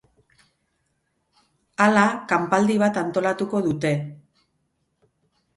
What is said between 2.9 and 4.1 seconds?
antolatuko dute.